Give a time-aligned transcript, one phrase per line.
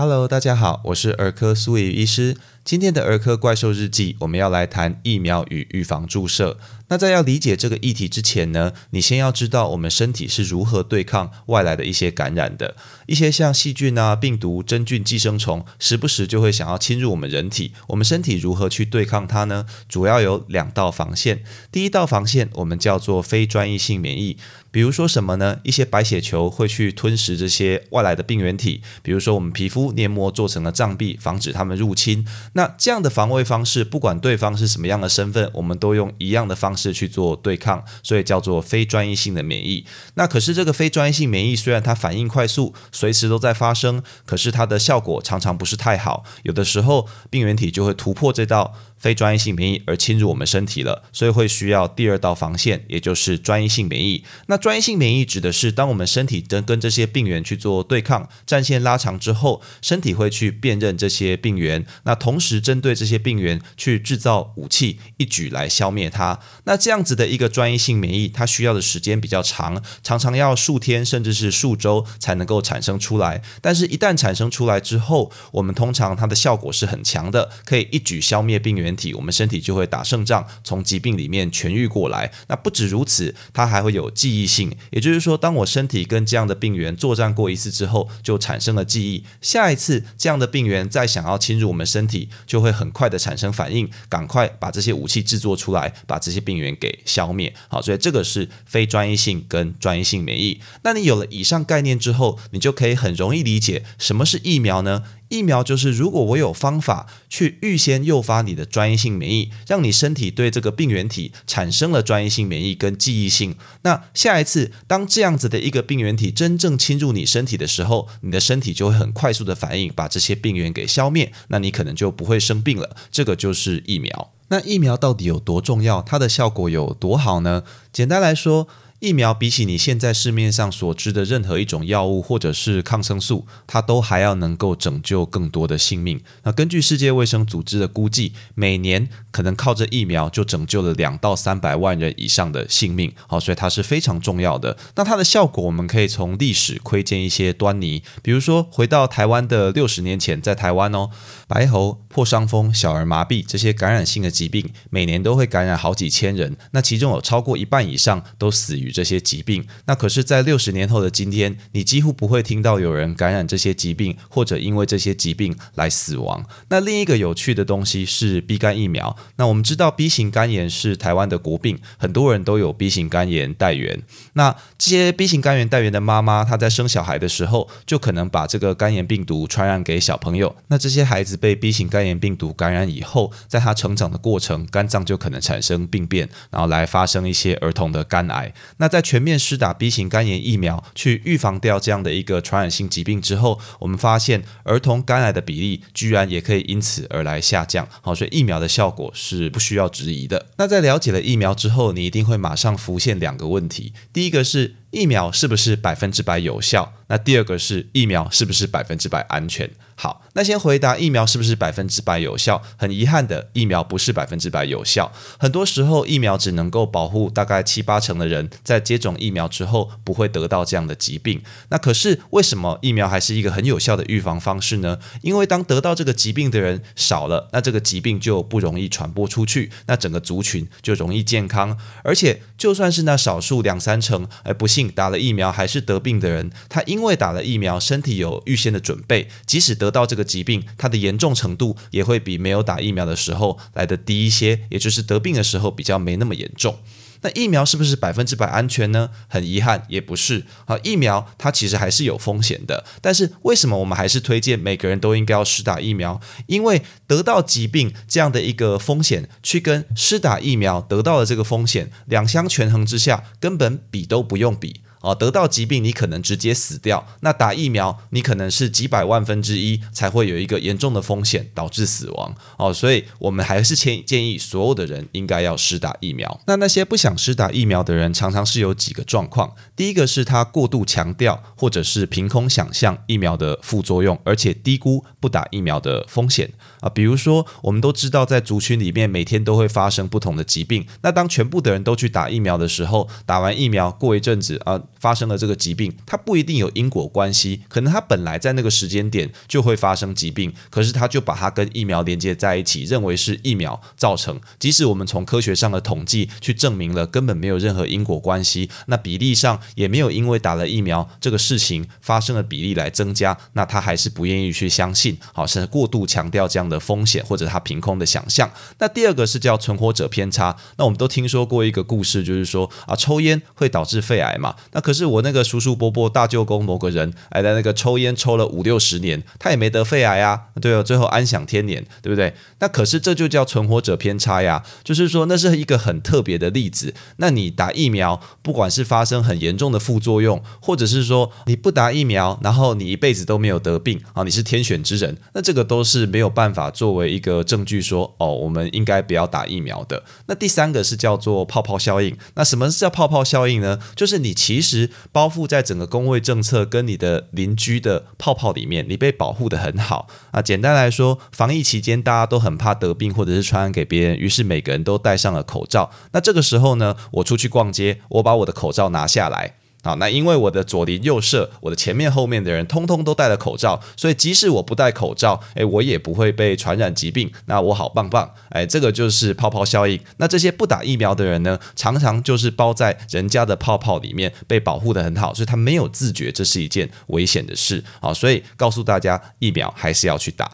[0.00, 2.36] Hello，大家好，我是儿科苏怡医师。
[2.64, 6.56] 今天的儿科怪兽日记，我们要来谈疫苗与预防注射。
[6.88, 12.76] 那在要理解这个议题之前呢，你先要知道我们身体是如何对抗外来的一些感染的。
[13.06, 17.72] 一些像细菌啊、病毒、真菌、寄生虫，时不时就会想要侵入我们人体。
[17.88, 19.66] 我们身体如何去对抗它呢？
[19.88, 21.42] 主要有两道防线。
[21.70, 24.36] 第一道防线我们叫做非专一性免疫。
[24.70, 25.60] 比如说什么呢？
[25.62, 32.26] 一些白血球会去吞食这些外来的病原体，比如说我们皮肤黏膜做成了障壁，防止它们入侵。
[32.52, 39.84] 那这样的防卫方式，不管对方是什么样的身份，我们都用一样的方是去做对抗，所以叫做非专一性的免疫。
[40.14, 46.24] 那可是这个非专一性免疫，虽然它反应快速，随时都在发生，可是它的效果常常不是太好。
[46.44, 48.74] 有的时候病原体就会突破这道。
[48.98, 54.24] 非专一性免疫而侵入我们身体了，所以会需要第二道防线，也就是专一性免疫。
[54.46, 66.40] 那专一性免疫指的是，当我们身体跟跟这些病原去做对抗，战线拉长之后，身体会去辨认这些病原，那同时针对这些病原去制造武器，一举来消灭它。
[66.64, 73.42] 那这样子的一个专一性免疫，它需要的时间比较长，常常要数天甚至是数周才能够产生出来。
[73.60, 78.87] 但是，一旦产生出来之后，我们通常它的效果是很强的，可以一举消灭病原。
[78.96, 82.30] 体我们身体就会打胜仗，从疾病里面痊愈过来。
[82.48, 89.24] 那不止如此，它还会有记忆性，也就是说，当我身体跟这样的病原作战过一次之后，就产生了记忆。
[89.40, 97.54] 下一次这样的病原再想要侵入我们身体，就会很快的产生反应，赶快把这些武器制作出来，把这些病原给消灭。
[97.68, 100.60] 好，所以这个是非专一性跟专一性免疫。
[100.82, 105.02] 那你有了以上概念之后，你就可以很容易理解什么是疫苗呢？
[105.28, 122.96] 疫苗就是，如果我有方法去预先诱发你的专一性免疫，让你身体对这个病原体产生了专一性免疫跟记忆性，那下一次当这样子的一个病原体真正侵入你身体的时候，你的身体就会很快速的反应，把这些病原给消灭，那你可能就不会生病了。
[123.10, 124.32] 这个就是疫苗。
[124.48, 126.00] 那疫苗到底有多重要？
[126.00, 127.64] 它的效果有多好呢？
[127.92, 128.66] 简单来说。
[129.00, 136.20] 疫苗比起你现在市面上所知的任何一种药物或者是抗生素，它都还要能够拯救更多的性命。
[136.42, 143.12] 那根据世界卫生组织的估计，每年可能靠着疫苗就拯救了两到三百万人以上的性命。
[143.28, 144.76] 好，所以它是非常重要的。
[144.96, 148.02] 那它的效果，我们可以从历史窥见一些端倪。
[148.20, 151.10] 比如说，回到台湾的六十年前，在台湾哦，
[151.46, 156.56] 白喉、破伤风、小儿麻痹这些感染性的疾病，每年都会感染好几千人。
[156.72, 158.87] 那其中有超过一半以上都死于。
[158.90, 166.44] 这些疾病，那可是，在六十年后的今天，你几乎不会听到有人感染这些疾病，或者因为这些疾病来死亡。
[166.68, 169.16] 那另一个有趣的东西是 B 肝疫苗。
[169.36, 174.02] 那我们知道 B 型肝炎是台湾的国病，很多人都有 B 型肝炎带源。
[174.34, 180.56] 那这些 B 型肝炎带源的妈妈，她在生小孩的时候，就可能把这个肝炎病毒传染给小朋友。
[180.68, 188.52] 那这些孩子被 B 型肝炎病毒感染以后，在他成长的过程，肝脏就可能产生病变，然后来发生一些儿童的肝癌。
[188.78, 197.86] 那在全面施打 B 型肝炎疫苗去预防掉这样的一个传染性疾病之后，我们发现儿童肝癌的比例居然也可以因此而来下降。
[198.00, 200.46] 好，所以疫苗的效果是不需要质疑的。
[200.56, 206.94] 那在了解了疫苗之后，你一定会马上浮现两个问题：第一个是疫苗是不是百分之百有效？
[207.08, 209.70] 那第二个是疫苗是不是百分之百安全？
[209.94, 212.62] 好，那先回答疫苗是不是百分之百有效？
[212.76, 215.10] 很遗憾的，疫苗不是百分之百有效。
[215.38, 221.42] 很多时候，疫苗只能够保护大概七八成的人在接种疫苗之后不会得到这样的疾病。
[221.70, 224.98] 那可是为什么疫苗还是一个很有效的预防方式呢？
[225.22, 231.76] 因为当得到这个疾病的人少了，那这个疾病就不容易传播出去，那整个族群就容易健康。
[232.04, 246.78] 而且，就算是那少数两三成，而不幸打了疫苗还是得病的人，他因为打了疫苗，身体有预先的准备，即使得到这个疾病，它的严重程度也会比没有打疫苗的时候来的低一些，也就是得病的时候比较没那么严重。
[247.22, 249.10] 那疫苗是不是百分之百安全呢？
[249.28, 250.44] 很遗憾，也不是。
[250.66, 252.84] 啊，疫苗它其实还是有风险的。
[253.00, 256.20] 但是为什么我们还是推荐每个人都应该要施打疫苗？
[256.46, 264.80] 因为得到疾病这样的一个风险，去跟施打疫苗得到的这个风险两相权衡之下，根本比都不用比。
[265.00, 272.34] 哦，得到疾病你可能直接死掉，那打疫苗你可能是几百万分之一才会有一个严重的风险导致死亡。
[272.56, 276.40] 哦，所以我们还是建建议所有的人应该要施打疫苗。
[276.46, 279.54] 那那些不想施打疫苗的人，常常是有几个状况。
[279.76, 286.50] 第一个是他过度强调或者是凭空想象疫苗的副作用，而且低估不打疫苗的风险
[286.80, 286.88] 啊。
[286.88, 294.82] 比如说，我们都知道在族群里面每天都会发生不同的疾病，那当全部的人都去打疫苗的时候，打完疫苗过一阵子啊。
[294.98, 304.40] 发生了这个疾病，它不一定有因果关系，可能它本来在那个时间点就会发生疾病，可是他就把它跟疫苗连接在一起，认为是疫苗造成。
[304.58, 318.50] 即使我们从科学上的统计去证明了根本没有任何因果关系，那比例上也没有因为打了疫苗这个事情发生的比例来增加，那他还是不愿意去相信，好，甚至过度强调这样的风险或者他凭空的想象。
[318.78, 324.54] 那第二个是叫存活者偏差，那我们都听说过一个故事，就是说啊，抽烟会导致肺癌嘛。
[324.72, 332.32] 那可是我那个叔叔伯伯大舅公某个人，哎，在那个抽烟抽了五六十年，他也没得肺癌啊，对哦，最后安享天年，对不对？
[332.60, 336.94] 那可是这就叫存活者偏差呀，就是说那是一个很特别的例子。
[337.18, 350.02] 那你打疫苗，不管是发生很严重的副作用，或者是说你不打疫苗，然后你一辈子都没有得病啊，你是天选之人，那这个都是没有办法作为一个证据说哦，我们应该不要打疫苗的。
[350.28, 352.16] 那第三个是叫做泡泡效应。
[352.36, 353.78] 那什么是叫泡泡效应呢？
[353.94, 354.77] 就是你其实
[355.10, 360.42] 包覆在整个工位政策跟你的邻居的泡泡里面，你被保护的很好啊。
[360.42, 365.90] 简单来说，防疫期间大家都很怕得病或者是传染给别人，于是每个人都戴上了口罩。
[366.12, 369.54] 那这个时候呢，我出去逛街，我把我的口罩拿下来。
[369.88, 377.32] 好，那因为我的左邻右舍，我的前面后面的人，通通都戴了口罩，所以即使我不戴口罩，诶，我也不会被传染疾病。
[377.46, 379.98] 那我好棒棒，诶，这个就是泡泡效应。
[380.18, 387.82] 那这些不打疫苗的人呢，常常就是包在人家的泡泡里面，被保护的很好，所以他没有自觉这是一件危险的事。
[388.02, 390.50] 好，所以告诉大家，疫苗还是要去打。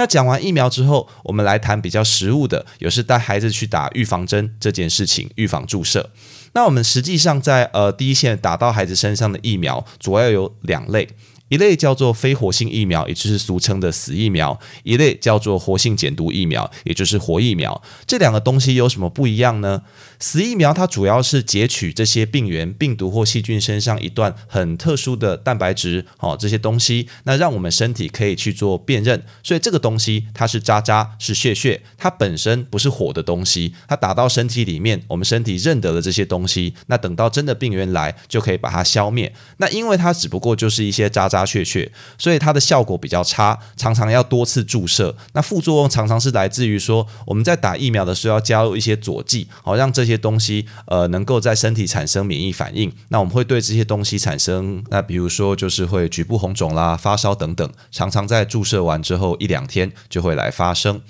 [0.00, 6.08] 那讲完疫苗之后，我们来谈比较实务的，有是带孩子去打预防针这件事情，预防注射。
[6.54, 11.06] 那我们实际上在呃第一线打到孩子身上的疫苗，主要有两类。
[11.50, 17.82] 一类叫做非活性疫苗，也就是俗称的死疫苗；一类叫做活性减毒疫苗，也就是活疫苗。
[18.06, 19.82] 这两个东西有什么不一样呢？
[20.20, 29.20] 死疫苗它主要是截取这些病原、病毒或细菌身上一段很特殊的蛋白质，哦，这些东西，那让我们身体可以去做辨认。
[29.42, 39.34] 所以这个东西它是渣渣，是血血，它本身不是火的东西，它打到身体里面，我们身体认得了这些东西，那等到真的病原来，就可以把它消灭。
[39.56, 41.40] 那因为它只不过就是一些渣渣。
[41.50, 45.16] 血血，所以它的效果比较差，常常要多次注射。
[45.32, 52.92] 那副作用常常是来自于说，我们在打疫苗的时候要加入一些佐剂，好让这些些东西呃能够在身体产生免疫反应。
[53.08, 61.00] 那我们会对这些东西产生，那比如说就是会局部红肿啦、发烧等等，常常在注射完之后一两天就会来发生。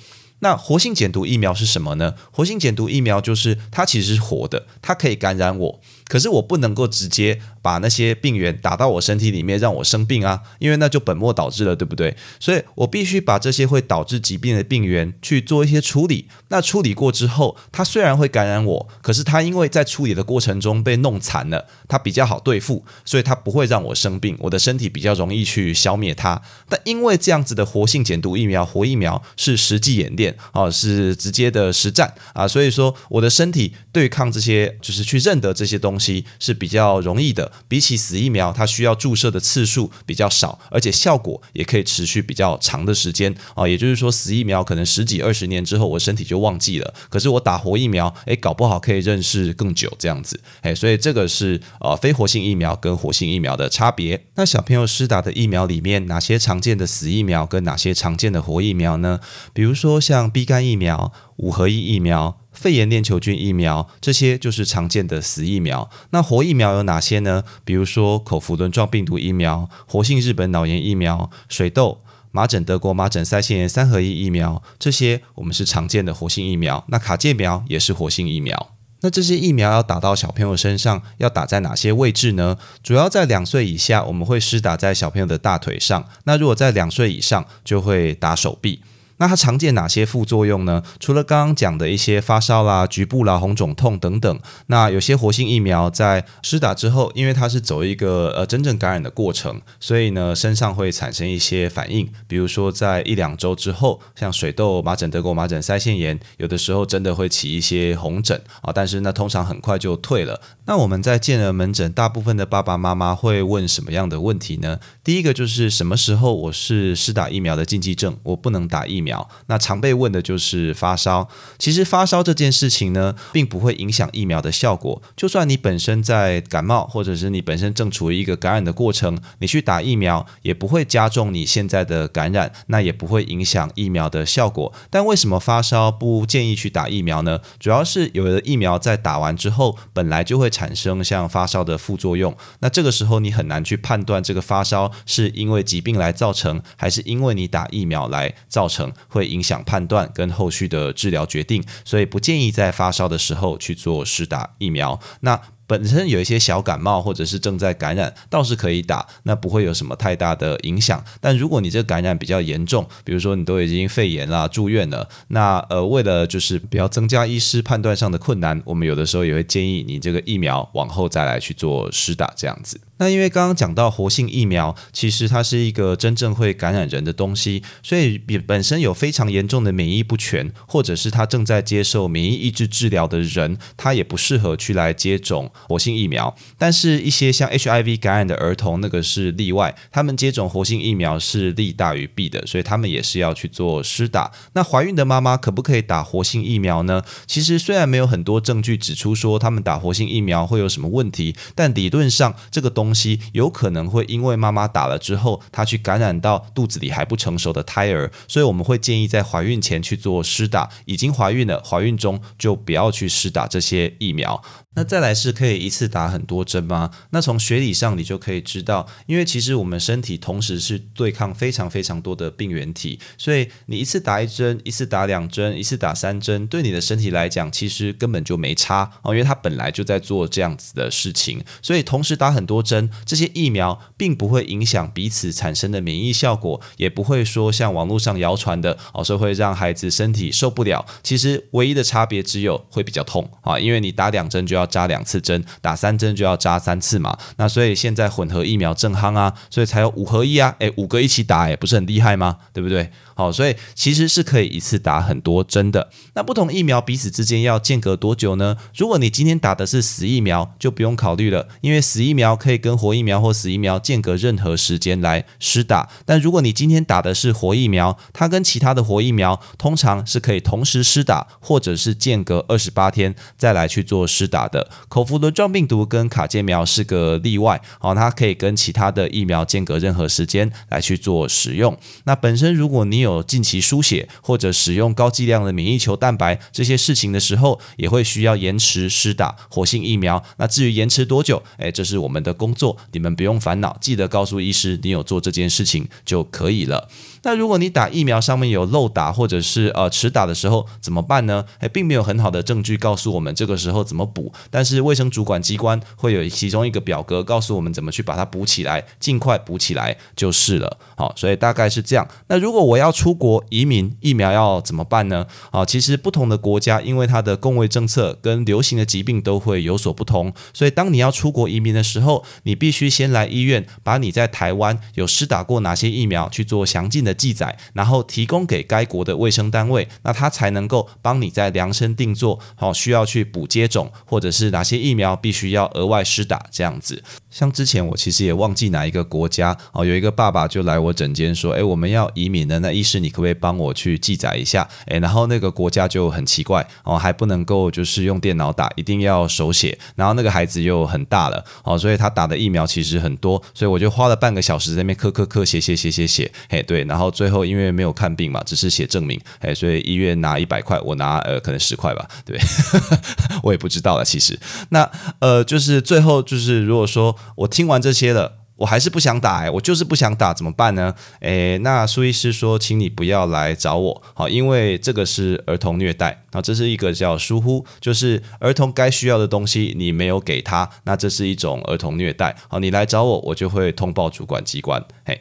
[0.43, 2.14] 那活性减毒疫苗是什么呢？
[2.31, 5.81] 活性减毒疫苗就是它其实是活的，它可以感染我。
[6.11, 12.17] 可是我不能够直接把那些病原打到我身体里面，让我生病啊，因为那就本末倒置了，对不对？
[12.41, 16.27] 所以我必须把这些会导致疾病的病原去做一些处理。
[16.49, 26.43] 那处理过之后，它虽然会感染我，可是它因为在处理的过程中被弄残了，它比较好对付，所以它不会让我生病，我的身体比较容易去消灭它。
[26.69, 36.00] 但因为这样子的活性减毒疫苗，活疫苗是实际演练啊，是直接的实战啊，所以说我的身体对抗这些，就是去认得这些东西。
[36.39, 43.69] 是比较容易的，比起死疫苗，它需要注射的次数比较少，而且效果也可以持续比较长的时间啊。
[43.69, 46.95] 也就是说，死疫苗可能十几二十年之后，我身体就忘记了。
[47.09, 50.41] 可是我打活疫苗，诶，搞不好可以认识更久这样子。
[50.63, 54.27] 诶，所以这个是呃非活性疫苗跟活性疫苗的差别。
[54.37, 59.21] 那小朋友施打的疫苗里面，哪些常见的死疫苗跟哪些常见的活疫苗呢？
[59.53, 62.40] 比如说像 B 肝疫苗、五合一疫苗。
[62.60, 65.88] 肺炎链球菌疫苗，这些就是常见的死疫苗。
[66.10, 67.43] 那活疫苗有哪些呢？
[67.64, 76.84] 比如说口服轮状病毒疫苗、活性日本脑炎疫苗、水痘、麻疹德国麻疹腮腺炎三合一疫苗，这些我们是常见的活性疫苗。
[76.88, 78.74] 那卡介苗也是活性疫苗。
[79.00, 82.58] 那这些疫苗要打到小朋友身上，要打在哪些位置呢？
[82.82, 86.06] 主要在两岁以下，我们会施打在小朋友的大腿上。
[86.24, 88.82] 那如果在两岁以上，就会打手臂。
[89.20, 90.82] 那它常见哪些副作用呢？
[90.98, 110.41] 除了刚刚讲的一些发烧啦、局部啦、红肿痛等等，那有些活性疫苗在施打之后，因为它是走一个呃真正感染的过程，所以呢身上会产生一些反应，比如说在一两周之后，像水痘、麻疹德国麻疹腮腺炎，有的时候真的会起一些红疹啊，但是那通常很快就退了。
[110.65, 114.81] 那我们在健儿门诊，大部分的爸爸妈妈会问什么样的问题呢？
[115.05, 119.09] 第一个就是什么时候我是施打疫苗的禁忌症，我不能打疫苗。
[119.10, 119.29] 苗？
[119.46, 121.29] 那常被问的就是发烧。
[121.58, 125.02] 其实发烧这件事情呢，并不会影响疫苗的效果。
[125.17, 134.72] 就算你本身在感冒，或者是你本身正处于一个感染的过程，你去打疫苗也不会加重你现在的感染，那也不会影响疫苗的效果。
[134.88, 137.40] 但为什么发烧不建议去打疫苗呢？
[137.58, 142.36] 主要是有的疫苗在打完之后，本来就会产生像发烧的副作用。
[142.60, 151.65] 那这个时候你很难去判断这个发烧是因为疾病来造成，还是因为你打疫苗来造成，会影响判断跟后续的治疗决定。
[151.85, 154.99] 所以不建议在发烧的时候去做施打疫苗。
[155.21, 161.05] 那本身有一些小感冒或者是正在感染，倒是可以打，那不会有什么太大的影响。
[161.21, 172.81] 但如果你这个感染比较严重，比如说你都已经肺炎啦、住院了，那呃，为了就是不要增加医师判断上的困难，我们有的时候也会建议你这个疫苗往后再来去做施打这样子。
[173.01, 186.37] 那因为刚刚讲到活性疫苗，其实它是一个真正会感染人的东西，所以比本身有非常严重的免疫不全，或者是他正在接受免疫抑制治疗的人，他也不适合去来接种活性疫苗。
[186.59, 194.31] 但是，一些像 HIV 感染的儿童，那个是例外，他们接种活性疫苗是利大于弊的，所以他们也是要去做施打。
[194.53, 197.03] 那怀孕的妈妈可不可以打活性疫苗呢？
[197.27, 210.69] 其实虽然没有很多证据指出说他们打活性疫苗会有什么问题，但理论上这个东东西有可能会因为妈妈打了之后，她去感染到肚子里还不成熟的胎儿，所以我们会建议在怀孕前去做施打。
[210.87, 214.43] 已经怀孕了，怀孕中就不要去施打这些疫苗。
[214.77, 216.93] 那再来是可以一次打很多针吗？
[217.10, 240.86] 那从学理上你就可以知道，因为其实我们身体同时是对抗非常非常多的病原体，所以你一次打一针，一次打两针，一次打三针，对你的身体来讲其实根本就没差哦，因为它本来就在做这样子的事情，所以同时打很多针，这些疫苗并不会影响彼此产生的免疫效果，也不会说像网络上谣传的哦，说会让孩子身体受不了。
[241.03, 244.59] 其实唯一的差别只有会比较痛啊，因为你打两针就要。
[244.60, 247.19] 要扎两次针，打三针就要扎三次嘛。
[247.36, 250.55] 那所以现在混合疫苗正夯啊，所以才有五合一啊。
[250.60, 252.36] 诶，五个一起打，诶，不是很厉害吗？
[252.52, 252.93] 对不对？
[253.20, 255.91] 好，所以其实是可以一次打很多针的。
[256.15, 258.56] 那不同疫苗彼此之间要间隔多久呢？
[258.74, 265.91] 如果你今天打的是死疫苗，就不用考虑了，因为死疫苗可以跟活疫苗或死疫苗间隔任何时间来施打。
[266.06, 274.70] 但如果你今天打的是活疫苗，它跟其他的活疫苗通常是可以同时施打，或者是间隔二十八天再来去做施打的。
[274.89, 281.77] 口服轮状病毒跟卡介苗是个例外，好，它可以跟其他的疫苗间隔任何时间来去做使用。
[282.05, 290.22] 那本身如果你有有近期输血或者使用高剂量的免疫球蛋白这些事情的时候，也会需要延迟施打活性疫苗。
[290.36, 296.88] 那至于延迟多久，哎，这是我们的工作，你们不用烦恼，记得告诉医师你有做这件事情就可以了。
[297.22, 301.44] 那如果你打疫苗上面有漏打或者是呃迟打的时候怎么办呢？
[301.58, 310.79] 哎，并没有很好的证据告诉我们这个时候怎么补，但是卫生主管机关会有其中一个表格告诉我们怎么去把它补起来，尽快补起来就是了。
[310.96, 312.08] 好，所以大概是这样。
[312.29, 315.27] 那如果我要出国移民，疫苗要怎么办呢？
[315.51, 327.15] 啊，其实不同的国家因为它的公卫政策跟流行的疾病都会有所不同，所以当你要出国移民的时候，你必须先来医院把你在台湾有施打过哪些疫苗去做详尽的。
[327.21, 337.03] 记载，然后提供给该国的卫生单位，那他才能够帮你在量身定做，好需要去补接种，或者是哪些疫苗必须要额外施打这样子。
[337.31, 344.69] 像之前我其实也忘记哪一个国家哦，有一个爸爸就来我诊间说，哎，我们要移民的，那医师你可不可以帮我去记载一下？
[344.87, 349.79] 哎，然后那个国家就很奇怪哦，还不能够就是用电脑打，一定要手写。
[349.94, 362.39] 然后那个孩子又很大了哦，所以他打的疫苗其实很多，所以我就花了半个小时在那边刻刻刻写写写写写，诶，对，然后最后因为没有看病嘛，只是写证明，哎，所以医院拿一百块，我拿呃可能十块吧，对，
[363.44, 364.39] 我也不知道了，其实
[364.70, 367.17] 那呃就是最后就是如果说。
[367.37, 370.94] 我听完这些了，我还是不想打哎，我就是不想打，怎么办呢？
[371.20, 382.36] 诶，那苏医师说，请你不要来找我，好，因为这个是儿童虐待啊，这是一个叫疏忽，就是儿童该需要的东西你没有给他，那这是一种儿童虐待。
[382.48, 384.84] 好，你来找我，我就会通报主管机关。
[385.06, 385.19] 嘿，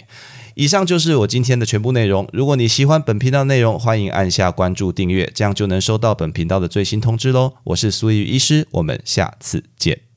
[0.55, 2.27] 以上就是我今天的全部内容。
[2.33, 7.53] 如果你喜欢本频道内容，欢迎按下关注订阅，这样就能收到本频道的最新通知喽。
[7.63, 10.08] 我是苏玉医师，我们下次见。